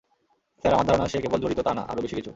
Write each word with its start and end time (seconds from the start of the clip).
Sir, 0.63 0.73
আমার 0.73 0.87
ধারণা 0.87 1.07
সে 1.07 1.17
কেবল 1.21 1.39
জড়িত 1.41 1.59
তা 1.59 1.71
না, 1.73 1.83
আরও 1.83 2.01
বেশি 2.01 2.15
কিছু। 2.15 2.29